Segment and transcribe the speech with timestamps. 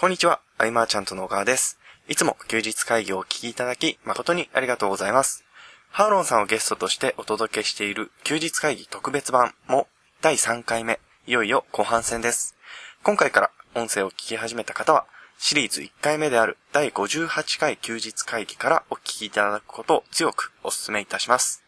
[0.00, 1.76] こんにちは、アイマーちゃんとの小川です。
[2.08, 5.44] いつも休日会議をお聞きいただき、誠にありがとうございます。
[5.90, 9.88] ハーロンさんをゲストとしてお届けしている休日会議特別版も
[10.20, 12.56] 第3回目、いよいよ後半戦です。
[13.02, 15.04] 今回から音声を聞き始めた方は、
[15.36, 21.64] シリーズ1回目である第58回休日会議からお聞きいただくことを強くお勧めいたします。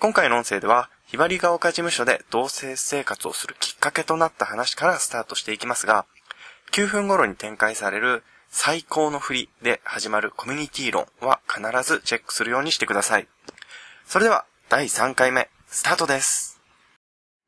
[0.00, 6.04] 今回の音声では、ひばりが丘事務所で同棲生活をするきっかけとなった話からスタートしていきますが、
[6.74, 13.28] 9分頃に展開される最高の振りで始まるコミュニティ論は必ずチェックするようにしてください。
[14.04, 16.60] それでは、第3回目、スタートです。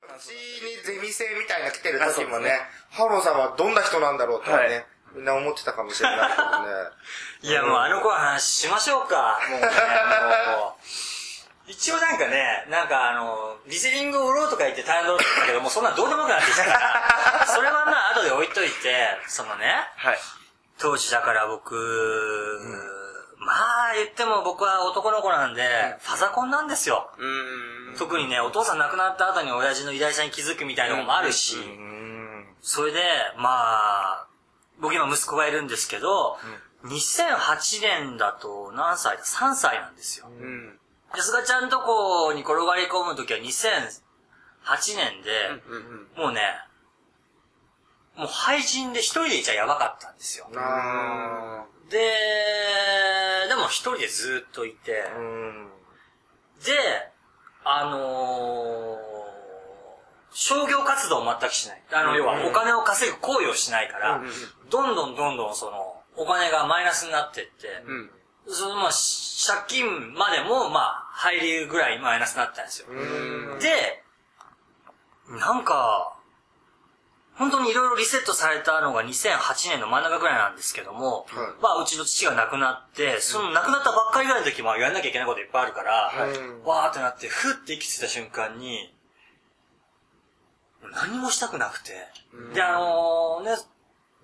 [0.00, 0.36] 私に
[0.84, 2.52] ゼミ生みたいな来てる時もね、
[2.90, 6.68] ハオロンさんはどんな人なんだろうってね、はいみんな思ってたかもしれないけどね。
[7.42, 9.40] いや、もうあの子は話しましょうか。
[9.50, 9.66] もうね、
[10.56, 11.15] もう。
[11.68, 20.18] 一応なんかね、なんかあの、リスニングを売ろうとか言って大変だったけど、もうそんなのどうでもよくなってきたから、 それはまあ後で置いといて、そのね、はい。
[20.78, 21.74] 当時だから僕、
[23.38, 27.10] まあ言っても僕は男の子なんで、ファザコンなんですよ。
[27.18, 27.96] うーん。
[27.96, 31.56] 特にね、お父さん亡くなった後に親父の偉大さに気づくみたいなのもあるし、
[32.60, 33.00] それで、
[33.36, 34.26] まあ、
[34.78, 36.38] 僕今息子がいるんですけど、
[36.84, 40.26] 2008年だと何歳だ ?3 歳なんですよ。
[40.28, 40.78] うん。
[41.16, 45.50] で、すがちゃんとこに転がり込むときは2008年で、
[46.16, 46.40] もうね、
[48.16, 50.48] もう廃人で一人でいちゃやばかったんですよ。
[50.56, 51.98] あで、
[53.48, 54.92] でも一人でずっといて。
[56.64, 56.72] で、
[57.64, 59.16] あのー
[60.38, 61.82] 商業活動を全くしない。
[61.94, 64.20] あの、要はお金を稼ぐ行為をしないから、
[64.68, 68.10] どんどんどんどんその、お金がマイナスになってって、うん。
[68.46, 72.88] そのまあ、し借金までも、まあ、入りぐらいマイナスになったんですよ。
[73.58, 74.02] で、
[75.30, 76.14] なんか、
[77.36, 88.94] 本当にいろいろリセットされたのが2008年の真ん中ぐらいなんですけども、はいまあ、うちの父が亡くなって、その亡くなったばっかりぐらいの時もやんなきゃいけないこといっぱいあるから、はいわーってなって、ふって息ついた瞬間に、
[90.92, 91.92] 何もしたくなくて。
[92.52, 93.56] で、あのね、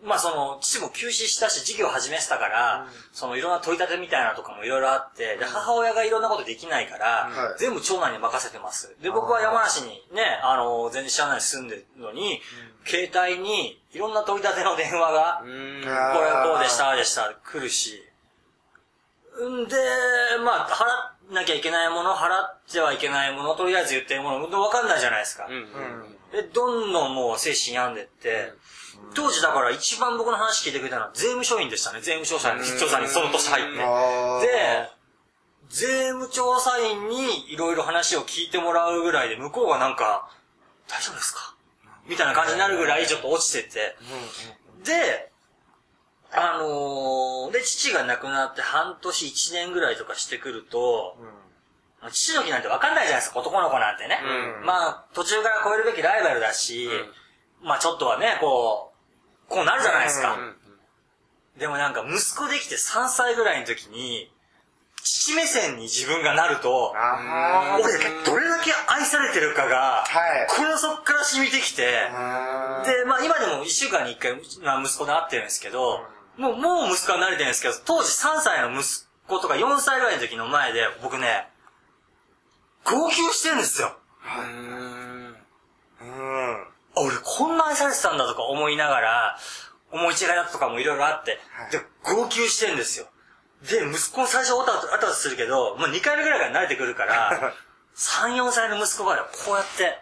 [0.03, 8.97] まあその、父も休止したし、事業始めてたから、そのいろんな取り立てみたいなのとかもいろいろあって、で、母親がいろんなことできないから、はい全部長男に任せてます。
[9.01, 12.41] で、僕は山梨にね、あの全然知らないに住んでるのに、
[12.85, 15.83] 携帯にいろんな取り立ての電話が、うーん。
[15.83, 18.03] これはこうでした、でした、来るし。
[19.41, 19.77] んで、
[20.45, 25.47] まあ、払わなきゃいけないもの、払ってはいけないもの、とりあえず言ってるもの、わかんないじゃないですか。
[25.49, 25.67] うん。
[26.33, 28.53] で、どんどんもう精神病んでって、
[29.15, 32.01] 当時だから一番僕の話聞いてくれたのは税務署員でしたね。
[32.01, 34.47] 税務調査に、調査にその年入って。
[34.47, 34.91] で、
[35.69, 40.31] 税務調査員にいろいろ話を聞いてもらうぐらいで、向こうがなんか、
[40.89, 41.55] 大丈夫ですか？
[42.07, 43.97] みたいな感じになるぐらいちょっと落ちてて。
[44.85, 45.31] で、
[46.33, 51.17] あのーで、父が亡くなって半年一年ぐらいとかしてくると、
[52.11, 54.19] 父の日なんて分かんないじゃないですか、男の子なんてね。
[54.61, 56.89] うんまあ、途中から超えるべきライバルだし、
[57.63, 58.93] まあちょっとはね、こ
[59.49, 60.37] う、こうなるじゃないですか。
[61.59, 64.31] でもなんか息子できて3歳ぐらいの時に、
[65.05, 76.07] 父目線に自分がなると、あ俺がどれだけ愛されてるかが、はいこのそっから染みてきて、ーで、まあ今でも1週間に1回、まあ、息子と会ってるんですけど、
[76.37, 81.49] もう、もう息子は慣れてるんですけど、当時3歳の息子とか4歳ぐらいの時の前で、僕ね、
[82.85, 83.97] 号泣してるんですよ。
[84.25, 85.37] うん。
[86.01, 89.39] あ俺こんな愛されてたんだとか思いながら、
[89.91, 91.39] 思い違いだとかもいろいろあって、
[91.71, 93.07] で、号泣してるんですよ。
[93.69, 97.55] で、息子も最初オタオタオタオタするけど、もう2回目ぐらいから慣れてくるから、
[97.95, 99.99] 3、4歳の息子がねこうやって、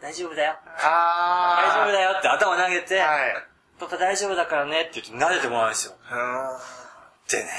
[0.00, 0.56] 大丈夫だよ。
[0.82, 3.34] あ大丈夫だよって頭投げて、夫はい。
[3.78, 5.94] パパ大丈夫だからねって言って撫でてもらうんですよ。
[7.28, 7.50] でね、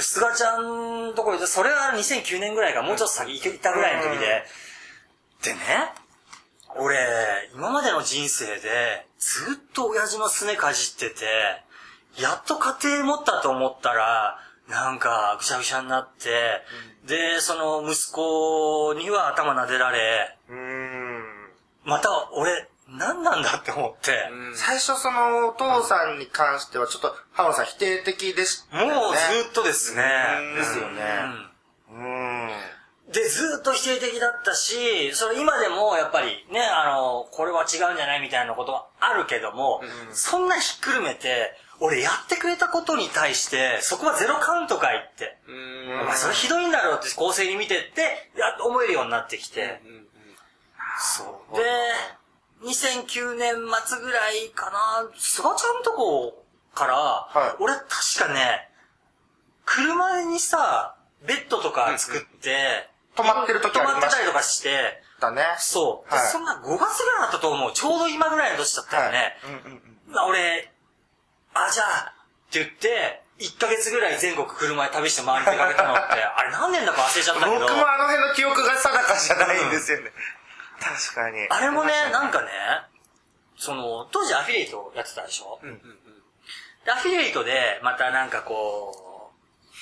[0.00, 4.44] 菅ちゃんのところで、それは2009年ぐらいか、もうちょっと先行ったぐらいの時で、
[5.42, 5.58] でね、
[6.78, 11.24] 俺、今までの人生で、ずっと親父のすねかじってて、
[12.20, 14.38] やっと家庭持ったと思ったら、
[14.68, 16.62] なんか、ぐしゃぐしゃになって、
[17.06, 21.24] で、その息子には頭撫でられ、うん。
[21.84, 28.94] また俺、何なんだって思って、最初そのお父さんに関してはちょっと、ハオロンさん否定的でしたよね。
[28.94, 30.02] もうずっとですね。
[30.56, 31.55] ですよね。
[33.06, 33.12] うんうん。
[33.12, 39.80] で、ずっと否定的だったし、それ今でもやっぱりね、あの、これは違うんじゃないみたいなことはあるけども、
[40.12, 45.36] そんなひっくるめて、俺やってくれたことに対して、そこはゼロカウントかいって。
[46.02, 49.80] お前それひどいんだろうって構成に見てって、やっと思えるようになってきて。
[50.98, 51.56] そう。
[51.56, 51.62] で、
[52.62, 53.54] 2009年
[53.86, 56.44] 末ぐらいかな、菅ちゃんとこ
[56.74, 57.86] から、い俺確
[58.26, 58.70] かね、
[59.66, 65.42] 車にさ、ベッドとか作って、止まってる時ありま止まってたりとかして、だね。
[65.58, 66.10] そう。
[66.10, 67.72] ではいそんな5月ぐらいだったと思う。
[67.72, 69.36] ちょうど今ぐらいの年だったよね。
[69.44, 70.14] うんうんうん。
[70.14, 70.70] まあ俺、
[71.54, 72.12] あ、じゃあ、
[72.48, 80.12] って言って、1ヶ月ぐらい全国車で旅して回り出かけたのって、 あれ何年だか忘れちゃったけど、僕もあの辺の記憶が定かじゃないんですよね。
[80.80, 81.46] 確かに。
[81.48, 82.48] あれもね、なんかね、
[83.58, 85.60] その、当時アフィリエイトやってたでしょ、
[86.84, 89.32] でアフィリエイトで、またなんかこ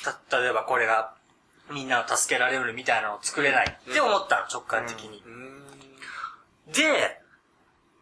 [0.03, 1.15] う、た、例えばこれが、
[1.71, 5.23] みんなを助けられるみたいなのを作れないって思ったの、直感的に。
[6.73, 7.21] で、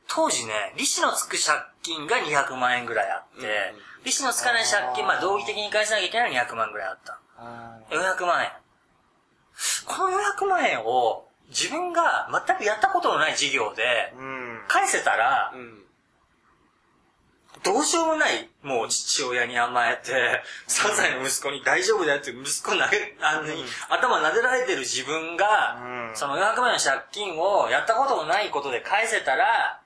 [0.09, 3.75] 当時ね、利子のつく借金が200万円ぐらいあって、
[4.05, 7.19] 利子のつかない借金、まあ道義的に返さなきゃいけないのは200万ぐらいあった。
[7.91, 8.50] 400万円。
[9.87, 14.61] この400万円を自分が全くやったことのない事業でうん。
[14.69, 15.82] 返せたらう、ん。
[17.63, 22.83] どうしようもない、もう父親に甘えて、3歳の息子に大丈夫だよって息子投げ、
[23.21, 23.43] あの、
[23.89, 29.81] 頭撫でられてる自分が、うんその400万円の借金をやったことのないことで返せたら、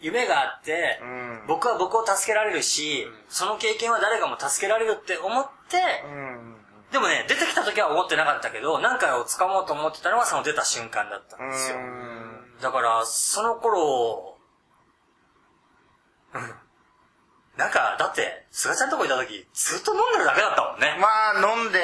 [0.00, 6.56] 夢があって、うん僕は僕を助けられるし、その経験は誰かも助けられるって思って、うん。
[6.92, 11.76] でもね、出てきた時は思ってなかったけど、何かを掴もうと思ってたのはその出た瞬間だったんですよ。
[12.62, 14.36] だから、その頃、
[16.34, 16.67] うん。
[17.58, 20.94] なんか、だって、菅ちゃんとこいた時、ずっと飲んでるだけだったもんね。
[21.02, 21.82] まあ、飲んで、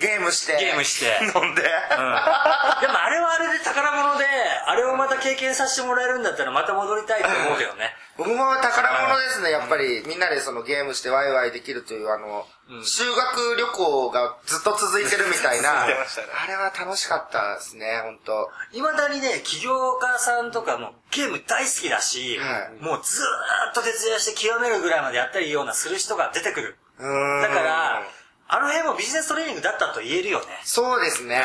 [0.00, 0.56] ゲームして。
[0.56, 1.60] ゲームして 飲んで。
[1.60, 1.60] うん。
[1.60, 4.24] でもあれはあれで宝物で、
[4.68, 7.96] あれをまた経験させてもらえるんだったらまた戻りたいと思うけどね。
[8.18, 10.02] 僕も宝物ですね、やっぱり。
[10.06, 12.46] みんなでそのゲームしてワイワイできるという、あの、
[12.84, 15.86] 修学旅行がずっと続いてるみたいな。
[15.86, 26.76] 続いてましたねあれは楽しかったですね、本当未だにね、起業家さんとかもゲーム大好きだし、はいもうずーっと徹夜して極めるぐらいまでやったりようなする人が出てくる。
[26.98, 28.02] だから、
[28.48, 30.46] あの辺もビジネストレーニングだったと言えるよね。
[30.64, 31.42] そうですね。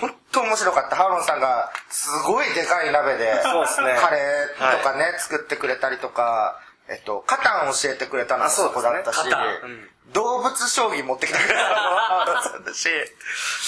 [0.00, 0.96] 本当面白かった。
[0.96, 12.88] ハーロンさんが、すごいでかい鍋で、そうですねカレーとかね、作ってくれたりとか、えっと、カタン教えてくれたのそこだったし、カタンうん動物将棋持ってきてくれたのもハーロンさんだし、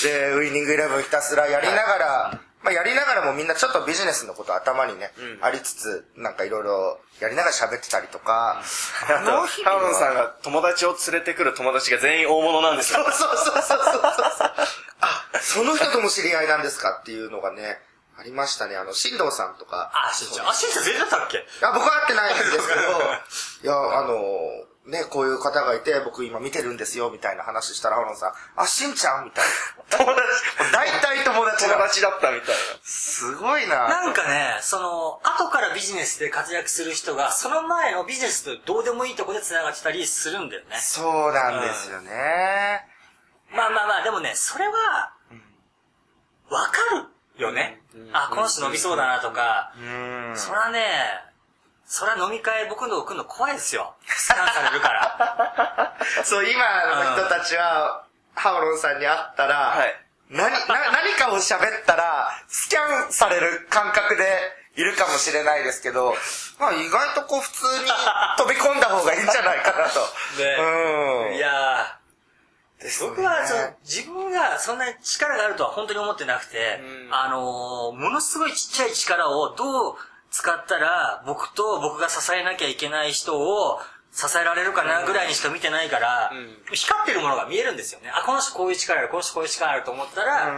[0.03, 8.61] で、ウイニングイレブンひたすらやりながら、まあやりながらもみんなちょっとビジネスのこと頭にね、ありつつ、なんかいろいろやりながら喋ってたりとか、
[9.09, 13.05] あと、の日々はハーロンさんが友達を連れてくる友達が全員大物なんですよ。
[13.05, 14.03] そうそうそうそうそう。
[15.01, 17.81] あ、その人とも知り合いなんですかっていうのがね、
[18.19, 18.77] ありましたね。
[18.77, 19.93] あの、新藤さんとか。
[19.95, 20.49] あ、しんちゃん。
[20.49, 21.47] あ、しんちゃん全然だったっけ？
[21.63, 22.81] あ僕は会ってないんですけど、
[23.63, 29.51] いや、あの、ね、こういう方がいて、僕今見てるんですよ、みたいな話したら、ハロンさん、あ、しんちゃんみたいな。
[29.99, 31.87] 友達、大体友達友が。
[31.89, 33.89] 達だったみたいすごいな。
[33.89, 40.77] なんかね、その、後からビジネスで活躍する人が、その前のビジネスとどうでもいいとこで繋がってたりするんだよね。
[40.79, 42.87] そうなんですよね。
[43.51, 45.13] まあまあまあ、でもね、それは、
[46.49, 47.83] わかるよね。
[48.13, 49.83] あ、この人飲みそうだなとか、う
[50.33, 50.33] ん。
[50.37, 50.81] そらね、
[51.87, 53.95] そら飲み会僕のとこ来るの怖いですよ。
[54.07, 55.97] スキャンされるから。
[56.25, 58.05] そう、今の人たちは、
[58.35, 64.25] ハオロンさんに会ったら、はい何、な、何かを喋ったら、スキャンされる感覚で
[64.75, 66.15] いるかもしれないですけど、
[66.59, 67.91] まあ意外とこう普通に
[68.37, 70.01] 飛び込んだ方がいいんじゃないかなと。
[70.43, 70.57] ね
[71.31, 71.37] うん。
[71.37, 71.99] いや
[72.81, 79.97] ですねー、僕はその自分がそんなに力があるとは本当に思ってなくて、あのー、ものすごいちっちゃい力をどう
[80.37, 83.79] 使ったら僕と僕が支えなきゃいけない人を
[84.13, 86.31] 支えられるかなぐらいにしか見てないから、
[86.73, 88.11] 光ってるものが見えるんですよね。
[88.13, 90.53] あ、この人こういう力ある、この人こういう力あると思ったら、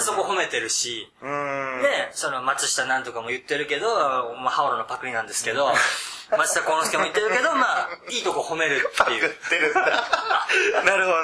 [0.00, 1.82] そこ褒めてるし、うん。
[1.82, 3.88] で、その松下なんとかも言ってるけど、
[4.38, 5.74] まあ、ハオロのパクリなんですけど、
[6.30, 9.20] 松下幸之助も言ってるけど、まあ、いいとこ褒めるっていう。
[9.20, 9.80] 言ってるんだ。
[9.80, 11.18] なるほど。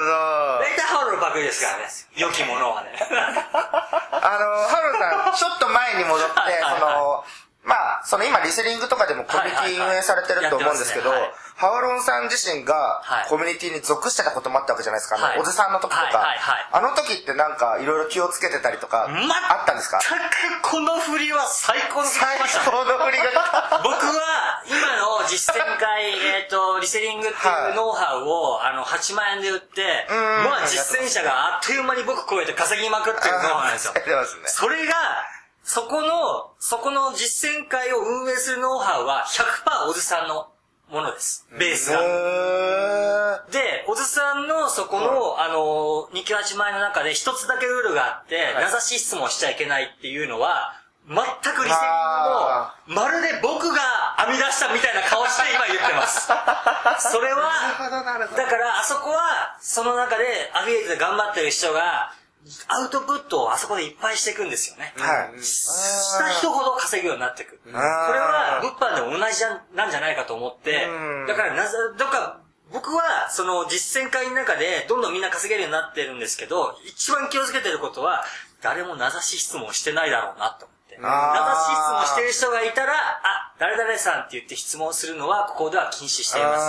[0.59, 1.89] 大体ハオロのパクリですからね。
[2.15, 2.91] 良きものはね。
[2.99, 7.25] あの、ハロさん、ちょっと前に戻って、その、
[7.63, 11.11] まあ、その今リスリングとかでもコミュニティ運営されてると思うんですけど
[11.55, 15.17] ハワロンさん自身がはいコミュニティに属してたこともあったわけじゃないですか。
[15.17, 16.01] あはいの、おじさんの時とか。
[16.01, 19.99] はいはいはいあの時ってなんかいろいろ気をつけてたりとか、あったんですか？
[20.01, 22.65] 全くこの振りは最高の振り最。
[22.65, 23.81] 高の振りが。
[23.83, 30.13] 僕は、今の実践会、 えっ、と、リセリングってはいいうノウハウを、あの、8万円で売って、ん
[30.49, 33.93] まあ実践者があっという間に僕超えて稼ぎまくってるノウハウなんですよ。
[34.47, 34.95] それが、
[35.63, 40.47] そこの、そこの実践会を運営するノウハウは100%おじさんの
[40.89, 41.47] ものです。
[41.57, 41.99] ベースが。
[42.01, 50.73] へで、おじさんのそこの、あの、298万円の中で一つだけルールがあって、名指し質問しちゃいけないっていうのは、
[51.07, 53.81] 全くリセリングあも、まるで僕が
[54.19, 56.27] 編み出したみたいな顔して今言ってます。
[57.11, 57.51] それは、
[58.35, 62.13] だからあそこは、その中でアフィリエイトで頑張ってる人が、
[62.67, 64.93] アウトプットをあそこでいっぱいしていくんですよね。
[64.97, 65.43] はい。
[65.43, 67.59] した人ほど稼ぐようになっていく。
[67.63, 78.23] これは物販でも同じじゃなんじゃないかと思ってうん、だからなぜ、だから僕はその実践会の中でどんどんみんな稼げるようになってるんですけど、一番気をつけてることは、
[78.61, 80.97] 誰も名指し質問してないだろうなと思って。
[80.97, 86.65] 名指し質問してる人がいたら、あ、誰々さんって言って質問するのはここでは禁止しています。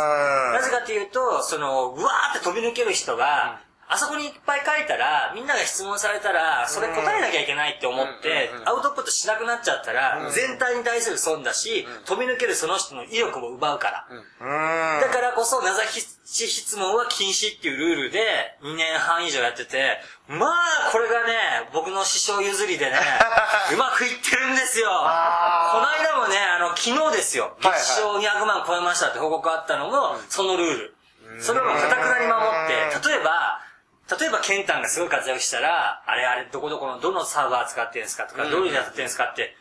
[0.53, 3.61] なぜかというと、その、うわーって飛び抜ける人が、
[3.93, 14.07] あそこにいっぱい書いたら、みんなが質問されたら、それ答えなきゃいけないって思って、アウトプットしなくなっちゃったら、全体に対する損だし、飛び抜けるその人の意欲も奪うから。
[14.11, 15.01] うん。
[15.01, 15.83] だからこそ、名指
[16.25, 22.97] し質問は禁止っていうルールで、2年半以上やってて、まあ、これがね、僕の師匠譲りでね、
[23.75, 24.89] うまくいってるんですよ。
[24.89, 30.97] この間もね、あの、昨日ですよ、月賞200万超えましたって報告あったのも、そのルール。
[31.41, 33.62] それをかたくなに守って、例えば、
[34.11, 39.57] 例えば、ケンタンがすごい活躍したら、あれあれ、どこどこのどのサーバー使ってんすかとか、どういうのやってんすかって、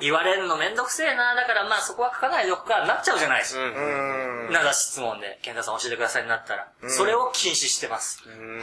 [0.00, 3.62] 言われるのめんどくせえな、だからまあそこは書かないでおくか、なっちゃうじゃないですか。
[3.62, 4.52] うん。
[4.52, 8.22] なだ質問で、健太さん教えてくださいになったら、それを禁止してます。
[8.26, 8.62] うん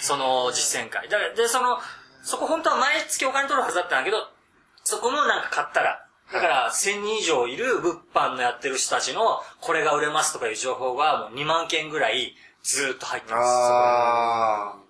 [0.00, 1.08] その実践会。
[1.08, 1.78] だから、で、その、
[2.22, 4.28] そこ本当は毎月お金取るはずだったんだけど、
[4.82, 13.46] そこもなんか買ったら、だから1000人以上いる物販のやってる人たちの、これが売れますとかいう情報がもう2万件ぐらいずーっと入ってます。
[13.46, 14.84] ああ。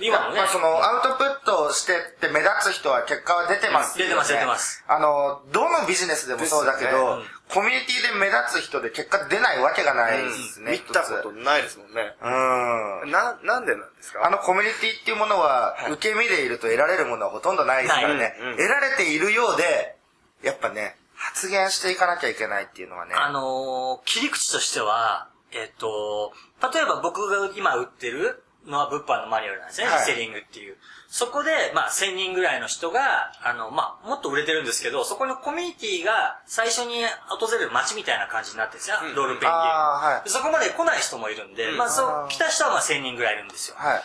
[0.00, 10.70] 今のねまあ、その、アウトプットをしてって目立つ人は結果は出てますよね、うん出てます出てますあの、どのビジネスでもそうだけど、コミュニティで目立つ人で結果出ないわけがないですね。
[10.72, 12.14] 見たことないですもんね。
[12.22, 13.10] うん。
[13.10, 14.24] な、なんでなんですか？
[14.24, 18.56] あのコミュニティっていうものは、受け身でいると得られるものはほとんどないですからねうんうん。
[18.56, 19.96] 得られているようで、
[20.44, 23.14] やっぱね、発言していかなきゃいけないっていうのはね。
[23.16, 26.32] あのー切り口としては、えっと、
[26.72, 30.76] 例えば僕が今売ってるのは物販のマニュアルなんですね、はいリセリングっていう。
[31.08, 39.50] そこで、まあ、1000人ぐらいの人が、あの、まあ、もっと売れてるんですけど、そこのコミュニティが最初に訪れる街みたいな感じになってるんですよ、ロールペンギン。
[39.50, 43.76] はいでそこまで来ない人もいるんで、まあ、そう、来た人はまあ1000人ぐらいいるんですよ。
[43.78, 44.02] はい。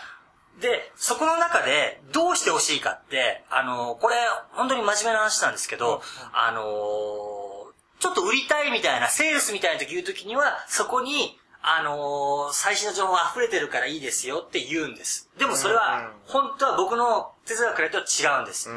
[0.62, 4.16] で、そこの中で、どうしてほしいかって、あの、これ、
[4.52, 6.62] 本当に真面目な話なんですけど、あの、
[8.00, 15.30] ちょっと売りたいみたいな、セールスみたいな時言う時には、そこに、あの最新の情報溢れてるからいいですよって言うんです。
[15.40, 18.70] でもそれは、本当は僕の哲学からと違うんです。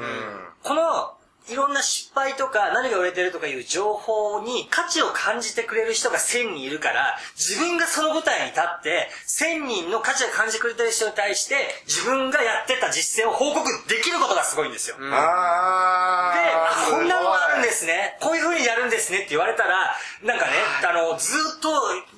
[0.62, 1.12] この、
[1.48, 14.96] いろんな失敗とか何が売れてるとかいう情報に価値を感じてくれる人が1000人いるから、自分がその舞台に立って、1000人の価値を感じてくれてる人に対して、自分がやってた実践を報告できることがすごいんですよ。
[14.96, 15.08] で、こ
[16.98, 17.22] んな
[17.56, 18.16] るんですね。
[18.20, 20.52] こういう風にやるんですねって言われたら、なんかね、
[20.88, 21.68] あの、ずっと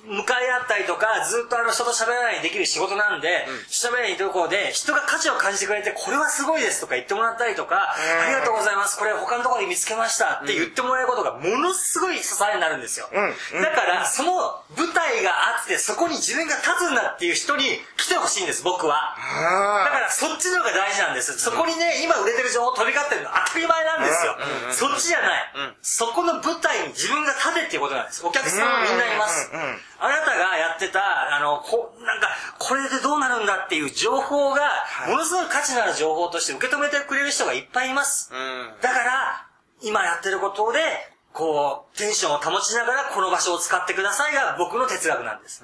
[0.05, 8.97] 向かい合ったりとか、ずっとあの人と喋らないでできる仕事なんで、喋らないところで、人が価値を感じてくれて、これはすごいですとか言ってもらったりとか、ありがとうございます。
[8.97, 13.07] これ他のところで見つけましたって言ってもらえることがものすごい支えになるんですよ。
[13.11, 19.15] うんだから、その舞台があって、そこに自分が立つんだっていう人に来てほしいんです、僕は。
[19.85, 21.37] だからそっちの方が大事なんです。
[21.39, 24.37] そこにね、今売れてる情報飛び交ってるの当たり前なんですよ。
[24.71, 25.53] そっちじゃない。
[25.81, 28.25] そこの舞台に自分が立てっていうことなんです。
[28.25, 29.51] お客さんはみんないます。
[29.99, 34.61] あなたがやってた、あの、こなんか、これでどうなるんだっていう情報が、
[35.07, 38.31] ものすごい価値のある情報として受け止めてくれる人がいっぱいいます。
[38.81, 39.45] だから、
[39.81, 40.79] 今やってることで、
[41.31, 45.63] こう、テンションを保ちながらこの場所を使ってくださいが僕の哲学なんです。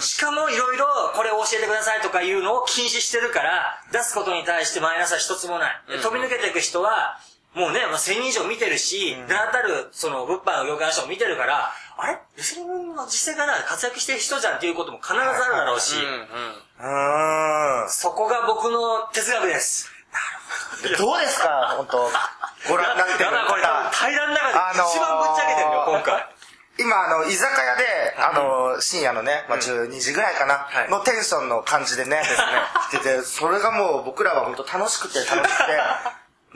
[0.00, 5.82] しかもいろいろこれを教えてくださいとかいうのを禁止してるから、出すことに対してマイナスは一つもない。
[5.88, 7.18] で飛び抜けていく人は、
[7.58, 12.18] もうね、まあ、1000人以上見てるし、名だたる、その、物販の業界の人も見てるから、あれ？
[12.36, 13.54] レスリングの実践がな？
[13.64, 17.90] 活躍してる人じゃんっていうことも必ずあるだろうし、うん。
[17.90, 19.90] そこが僕の哲学です。
[20.96, 21.12] ど。
[21.14, 21.74] うですか？
[21.76, 22.08] 本当。
[22.70, 23.62] ご覧になってるだからこれ
[23.92, 26.26] 対談の中であのー一番ぶっちゃけてるよ、今回。
[26.80, 30.90] 今、あの、居酒屋で、あの、深夜のね、まあ、12時ぐらいかな、はい。
[30.90, 32.22] のテンションの感じでね、
[32.92, 35.72] 来てて、それがもう僕らは本当楽しくて楽しくて、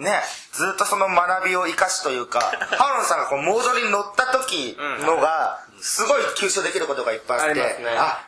[0.03, 0.21] ね、
[0.53, 2.41] ずっとその学びを生かしというか、
[2.77, 8.23] ハロンさんがこうモードに乗った時のが、すごい吸収できることがいっぱいあって、あねあ、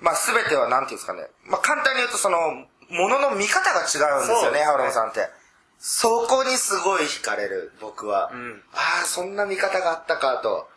[0.00, 5.30] まあ全てはなんていうんですかね、まあ簡単に言うとその、ものの見方が違うんですよね、ねハロンさんって。
[5.78, 8.30] そこにすごい惹かれる、僕は。
[8.32, 10.68] んああ、そんな見方があったかと。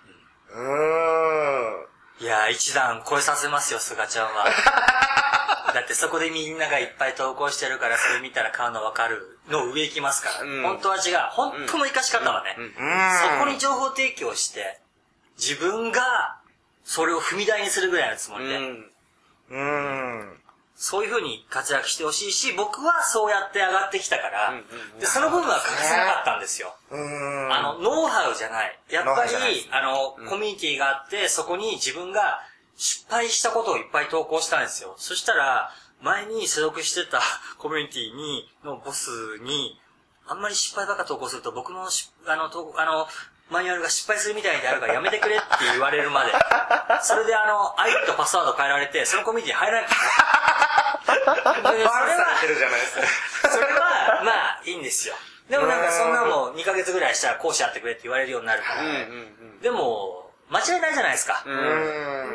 [0.49, 1.85] うーん。
[2.19, 4.45] いやー、一段超えさせますよ、菅ちゃんは。
[5.75, 10.41] だってそこでみんながいっぱい投稿してるから、それ見たら買うの分かるの上行きますから。
[10.41, 11.17] うん本当は違う。
[11.31, 12.73] 本当の生かし方はね、うん
[13.39, 14.79] そこに情報提供して、
[15.37, 16.39] 自分が
[16.83, 18.91] それを踏み台にするぐらいのつもりで、うん。
[19.49, 20.37] うん。
[20.77, 24.59] そういう風に活躍してほしいし、僕はそうやって上がってきたから、うんう
[24.97, 26.75] んで、その部分は欠かせなかったんですよ。
[26.91, 27.53] うん。
[27.53, 28.77] あの、ノウハウじゃない。
[28.89, 32.41] やっぱりあの、コミュニティがあって、そこに自分が
[32.75, 34.95] 失敗したことをいっぱい投稿したんですよ。
[34.97, 35.71] そしたら、
[36.01, 37.21] 前に所属してた
[37.57, 39.09] コミュニティに、のボス
[39.39, 39.79] に、
[40.27, 43.07] あんまり失敗ばっか投稿すると僕のし、あの、とあの、
[43.49, 46.31] マニュアルが失敗するみたいであるからやめてくれって言われるまで。
[47.03, 51.05] それであの、ID とパスワード変えられて、そのコミュニティに入らなかった。
[51.65, 52.99] それはて、るじゃないです
[53.41, 53.49] か。
[53.49, 55.15] それは、まあ、いいんですよ。
[55.49, 58.81] でもなんかそんなもん2ヶ月ぐらいしたら講師やってくれって言われるようになるから。
[59.61, 61.43] でも、間違いないじゃないですか。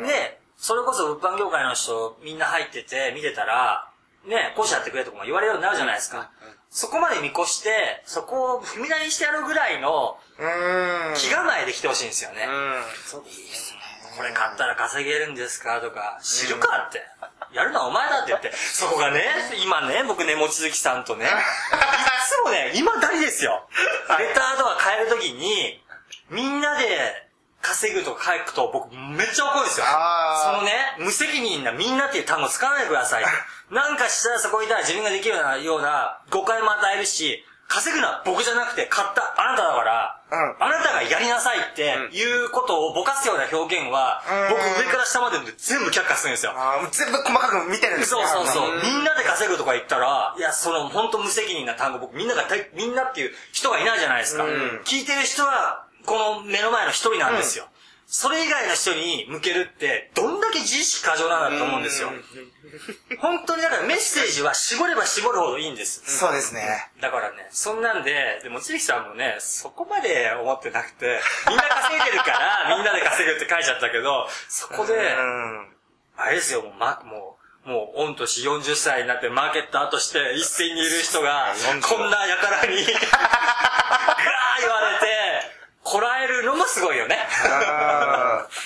[0.07, 3.89] で、それこそ物販業界の人みんな入ってて見てたら、
[4.27, 6.29] ね、講師やってくれとかも言われるようになるじゃないですか。
[6.69, 10.45] そこまで見越して、そこを踏み台にしてやるぐらいのう
[11.11, 11.13] ん。
[11.15, 12.45] 気構えで来てほしいんですよね。
[12.45, 12.83] うん。
[13.03, 13.79] そうですね。
[14.15, 17.01] これ買ったら稼げるんですかとか、知るかって。
[17.53, 19.25] やるのはお前だって言って、そこがね、
[19.63, 21.27] 今ね、僕ね、望月さんとね、い
[22.29, 23.67] つもね、今だにですよ。
[24.19, 25.83] レターとか変えるときに、
[26.29, 27.30] みんなで
[27.61, 29.85] 稼ぐとか書くと僕めっちゃ怒るんですよ。
[30.43, 33.25] そのね、無責任なみんなっていう単語使わないでください。
[33.71, 46.53] なんかしたらそこにいたら自分ができるようなような誤解も与えるし、稼ぐのは僕じゃなくて買ったあなただから、うんあなたがやりなさいっていうことをぼかすような表現は、うん僕上から下まで全部却下するんですよ。
[46.91, 48.79] 全部細かく見てるんですそうそうそうう。
[48.79, 54.43] んみんなで稼ぐとか言ったら、いや、その本当無責任な単語、僕みんなが大、みんなっていう人がいないじゃないですか。
[54.43, 57.65] うん聞いてる人は、この目の前の一人なんですよ。
[58.13, 62.11] それ以外の人に向けるって、どんだけ自意識過剰なんだと思うんですよ。
[63.19, 66.03] 本当にだからメッセージは絞れば絞るほどいいんです。
[66.17, 66.91] そうですね。
[66.99, 75.73] だからね、そんなんで、でも、ちびきさんもね、そこまで思ってなくて、みんな稼いでるから、 みんなで稼ぐって書いちゃったけど、そこで、うん。
[76.17, 82.91] ああれですよ、もう、ま、もう、もう、御年40歳になってマーケッターとして一斉にいる人が、こんな輩に、 ガー
[84.59, 85.20] 言われて、
[85.83, 87.17] こらえるのもすごいよね。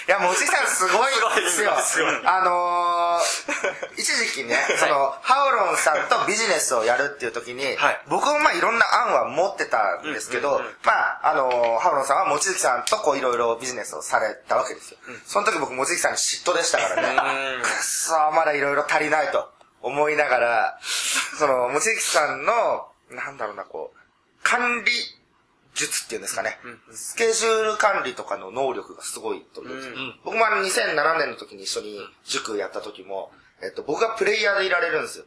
[0.08, 1.72] いや、もちさんすごいですよ。
[1.82, 14.98] すごいあのー、一時期ね、その、ハオロンさんとビジネスをやるっていう時に、はい僕もまあいろんな案は持ってたんですけど、まあ、あのー、ハオロンさんは望月さんとこういろいろビジネスをされたわけですよ。
[15.26, 17.56] その時僕望月さんに嫉妬でしたからね。
[17.56, 19.50] うんくっそー、まだいろいろ足りないと
[19.82, 20.80] 思いながら、
[21.40, 23.98] その、望月さんの、なんだろうな、こう、
[24.44, 24.92] 管理
[25.76, 26.58] 術っていうんですかね。
[26.92, 35.26] スケジュール管理とかの能力がすごいと思うんですよん僕もあの2007年の時に一緒に塾やった時も、えっと、僕がプレイヤーでいられるんですよ。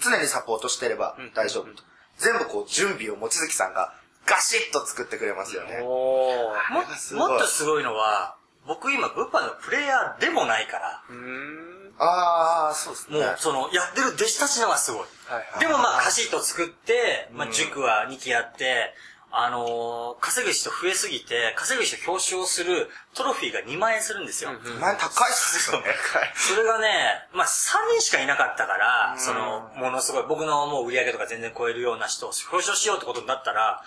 [0.00, 1.82] 常にサポートしてれば大丈夫と。
[2.16, 3.94] 全部こう準備を望月さんが
[4.26, 5.80] ガシッと作ってくれますよね。
[5.82, 6.72] おー。
[6.72, 11.92] もすごいもっとすごいのは、僕今、物販のプレイヤーでもないから、うん。
[11.98, 13.18] ああ、そうですね。
[13.18, 15.00] もう、その、やってる弟子たちのがすごい。
[15.00, 18.94] はいはいでもまあ、カシッと作って、まあ、塾は2期やって、
[19.36, 24.50] あのー稼ぐ人増えすぎて、稼ぐ人表彰するトロフィーが2万円するんですよ。
[24.80, 25.86] 前高いっすよね。
[26.34, 33.82] それがね、まあ、3人しかいなかったから、その、ものすごい、僕のもう売り上げとか全然超えるような人を表彰しようってことになったら、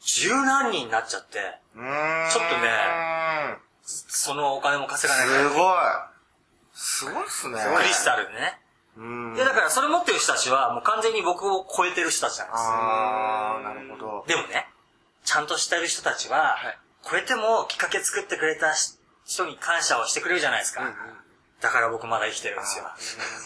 [0.00, 2.30] 十何人になっちゃって、うーん。
[2.30, 5.26] ちょっとねそのお金も稼がない。
[5.28, 5.76] すごい。
[6.74, 7.64] すごいっすね。
[7.76, 8.60] クリスタルでね。
[8.96, 9.34] うん。
[9.34, 12.60] で、だからそれ持ってる人たちはもう完全に僕を超えてる人たちなんです。
[12.60, 14.24] ああ、なるほど。
[14.26, 14.68] でもね、
[15.26, 20.82] ちゃんとしてる人たちは、はい超えてもきっかけ作ってくれた人に感謝をしてくれるじゃないですか。
[21.62, 22.84] だから僕まだ生きてるんですよ。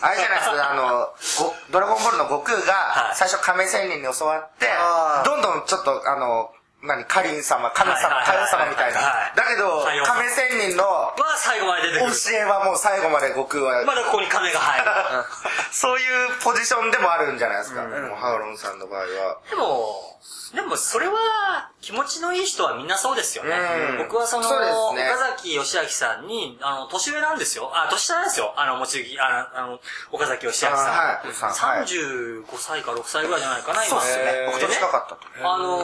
[0.00, 1.12] あれじゃないですか、あの、
[1.44, 6.50] ごドラゴンボールの悟空がは、い最初亀仙人に教わってあ、ーどんどんちょっと、あの、
[6.82, 9.36] 何、カリン様、神様、はいはいはい太陽様みたいなはい。
[9.36, 12.12] だけど、亀仙人のまあ最後まで出てくる。
[12.16, 14.88] 教えはもう最後まで悟空は、まだここに亀が入る。
[15.70, 17.82] そういうポジションでもあるんじゃないですか。
[17.84, 19.06] もうハウロンさんの場合は。
[19.50, 20.09] でも、
[20.54, 23.50] でもそれは気持ちのいい人はみんなそうですよね。
[23.90, 27.70] うん僕はその、そね岡崎義明さんに、あの、年上なんですよ。
[27.72, 28.52] あ、年下なんですよ。
[28.56, 29.80] あの、もちぎ、あの、あの
[30.12, 30.76] 岡崎義明さん。
[30.76, 34.00] あはいさんはい35歳か6歳ぐらいじゃないかな、今。
[34.00, 34.46] そうですね。
[34.46, 35.48] 僕と近かったと。
[35.48, 35.78] あの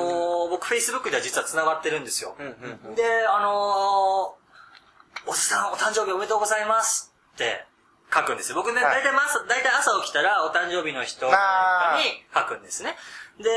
[0.47, 2.37] ー、僕、Facebook では実は繋がってるんですよ。
[2.95, 7.65] で、あのー、おじさん、お誕生日おめでとうございますって
[8.17, 8.57] 書くんですよ。
[8.57, 11.99] 僕ね、はい大体朝、大体朝起きたらお誕生日の人にあ
[12.35, 12.97] 書くんですね。
[13.39, 13.51] で、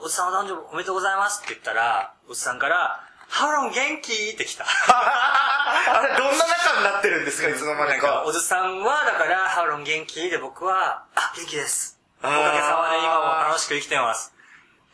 [0.00, 4.12] おおじさんお誕生日おめでとうございますって言ったら、おじさんから、ハロン元気？
[4.12, 4.66] って来た。
[4.68, 8.32] あれ、どんな仲になってるんですか、いつの間なんか、にかお。
[8.32, 10.28] じさんは、だから、ハロン元気？
[10.28, 11.98] で僕は、あ、元気です。
[12.20, 14.34] おかげさまで今も楽しく生きてます。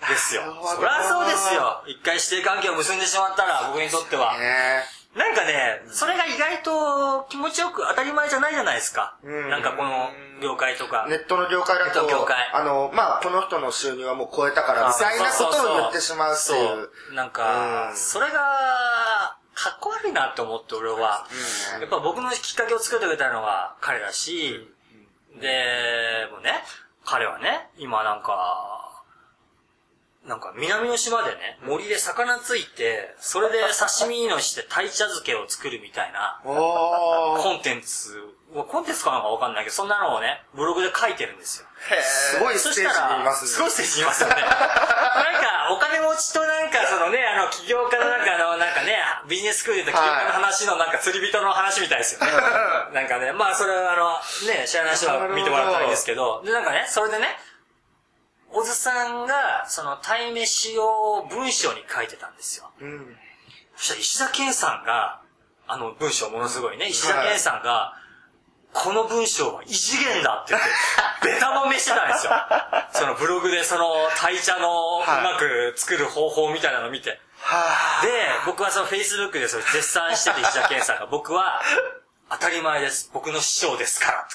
[0.09, 1.83] ですよそりゃそうですよ。
[1.88, 4.38] 一回指定関係を結んでしまったら、僕にとっては。
[4.38, 4.85] ね
[5.16, 9.16] なんかね、それが意外と気持ちよく当たり前じゃないじゃないですか。
[9.23, 11.07] うんなんかこの業界とか。
[11.09, 16.90] ネットの業界だと業界、あの、まあ、この人の収入はもう超えたから、みたいなことを言ってしまうってそいう。
[17.12, 17.14] う。
[17.14, 21.27] なんか、うんそれが、かっこ悪いなって思って俺は。
[21.81, 24.73] やっぱ僕のきっかけを作ってくれたのは彼だし、
[25.40, 26.62] で、もうね、
[27.05, 28.78] 彼はね、今なんか、
[30.29, 36.41] なんか南の島でね、森で魚ついて、それで刺身のして鯛茶漬けを作るみたいな。
[36.45, 38.21] コンテンツ、
[38.53, 41.67] コンテンツかなんかわかんないけど、そんなのをね、ブログで書いてるんですよ。
[42.05, 43.49] すごいステージにいますね。
[43.49, 44.37] すごいステージにいますよね。
[44.37, 52.21] なんか、お金持ちとなんか、そのね、あの、起業家のなんかあの、なんかね、ビジネススクールで起業家の話のなんか釣り人の話みたいですよ。
[52.93, 57.38] なんかね、まあそれはあの、ね、知らない人は見てもらったらいいですけど、で、なんかね、それでね、
[58.53, 62.71] 小津さんが、その、鯛めしを文章に書いてたんですよ。
[62.81, 63.17] うん。
[63.77, 65.21] そしたら石田健さんが、
[65.67, 67.95] あの文章ものすごいね、石田健さんが、
[68.73, 70.69] この文章は異次元だって言って、
[71.35, 72.33] ベタ褒めしてたんですよ。
[72.93, 77.21] そのブログでその、鯛茶のうまく作る方法みたいなのを見て。
[77.41, 78.11] はで、
[78.47, 81.63] 僕はその Facebook でそれ絶賛してて石田健さんが、僕は、
[82.31, 83.11] 当たり前です。
[83.13, 84.29] 僕の師匠ですから。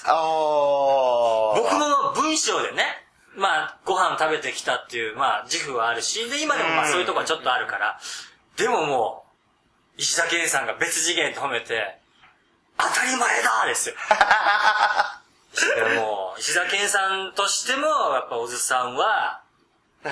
[1.54, 3.03] 僕の文章でね、
[3.36, 7.98] まあ、ご飯食べてきたっていう、まあ、自負はあるし、で、今でもまあそういうとこはちょっとあるから、
[8.56, 9.24] でもも
[9.96, 11.98] う、石田健さんが別次元と褒めて、
[12.76, 13.94] 当たり前だですよ。
[15.76, 19.40] でも、石田健さんとしても、やっぱ小津さんは、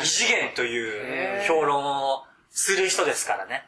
[0.03, 3.65] 異次元という評論をする人ですからね。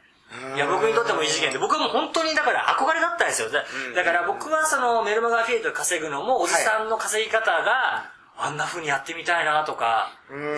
[0.57, 3.51] いや、僕にとっても異次元で、僕はもう本当にだから憧れだったんですよ。
[3.51, 3.65] だ
[3.95, 10.11] だから僕はそのメルマガアフィリエイトで稼ぐのも、おじさんの稼ぎ方が、あんな風にやってみたいなとか、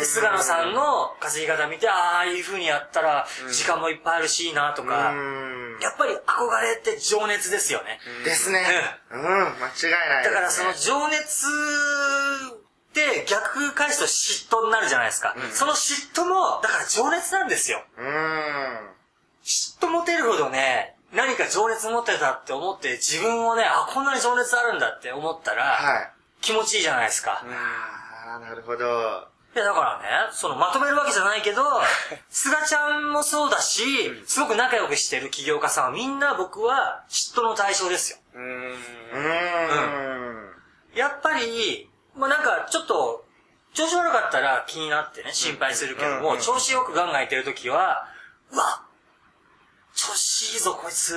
[0.02, 5.78] 菅野さんの稼ぎ方見て、ああいう風にやったら、時間もいっぱいあるしいいなとか、うん。
[5.80, 8.00] やっぱり憧れって情熱ですよね。
[8.24, 8.64] ですね。
[9.10, 10.24] うん、間違いないね。
[10.24, 11.46] だからその情熱
[12.56, 15.36] って逆返すと嫉妬になるじゃないですか。
[15.52, 17.84] その嫉妬も、だから情熱なんですよ。
[17.98, 18.06] うん。
[19.44, 26.15] 嫉妬持てるほどね、何か情熱持ってたって思って自分をね、あ、こんなに情熱あるんだって思ったら、はい。
[26.40, 27.42] 気持ちいいじゃないですか。
[27.44, 29.28] あー、なるほど。
[29.54, 31.62] いや、だからね、そのまとめるわけじゃないけど、
[32.28, 38.18] 菅ちゃんもそうだし、すごく仲良くしてる起業家さんはみんな僕は嫉妬の対象ですよ。
[38.34, 38.76] うーん。
[39.12, 40.62] うん。
[40.94, 43.24] やっぱり、まあなんかちょっと、
[43.72, 48.08] 調子悪かったら気になってね、心配するけども、調子よくガンガンいってる時は、
[48.50, 48.82] うわ
[49.94, 51.14] 調子いいぞこいつ、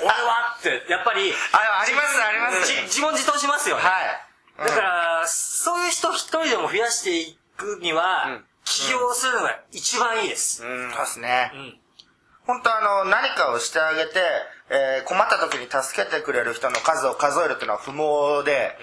[0.00, 2.66] 俺はって、やっぱり、あ、あります、あります。
[2.66, 3.82] じ自問自答しますよね。
[3.82, 4.26] はい。
[4.64, 10.64] だから、そういう人一人でも増やしていくには、うん起業するのが一番いいです。
[10.64, 11.58] うん、そうですねう。
[11.58, 11.74] ん。
[12.46, 14.20] 本当あの、何かをしてあげて、
[14.70, 18.78] えー困った時に助けてくれる人の数を数えるっていうのは不毛で、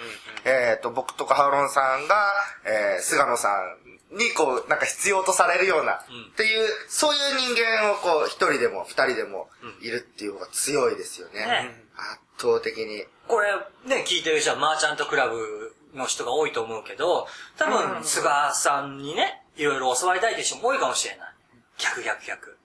[0.46, 2.16] えっ、と、僕とかハウロンさんが、
[2.66, 3.50] えー菅野さ
[4.12, 9.50] んにこう、なんか必要とされるような、っていう、そういう人間をこう、一人でも二人でも
[9.82, 11.46] いるっていう方が強いですよね。
[11.46, 13.06] ね圧倒的に。
[13.30, 13.54] これ、
[13.86, 21.30] ね、聞いてる人はマーチャントクラブの人が多いと思うけど、多分、菅さんにね、いろいろ教わりたいという人も多いかもしれない。
[21.78, 22.58] 逆逆逆。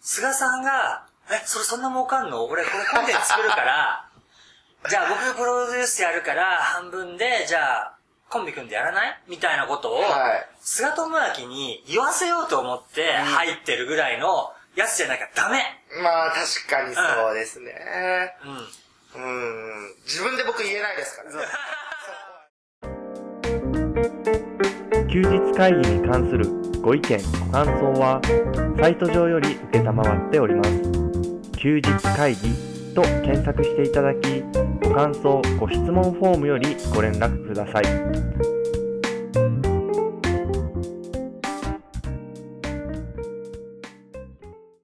[0.00, 2.44] 菅さんが、え、それそんな儲かんの？
[2.46, 4.08] 俺これコンテンツ作るから、
[4.88, 7.94] じゃあ僕プロデュースやるから、半分で、じゃあ、
[8.30, 9.20] コンビ組んでやらない？
[9.26, 11.08] みたいなことを、はい菅智
[11.42, 15.62] 明に言わせようと思って入ってるぐらいのやつじゃなきゃダメ。
[16.02, 18.36] まあ、確かにそうですね。
[18.44, 18.50] うん。
[18.50, 18.68] うん。
[20.04, 21.32] 自分で僕言えないですから。
[21.32, 21.38] ね。
[25.10, 26.46] 休日会議に関する
[26.82, 28.20] ご意見ご感想は
[28.80, 30.98] サイト上より承っております。
[31.58, 34.42] 休日会議と検索していただき
[34.82, 38.57] ご感想ご質問フォームよりご連絡ください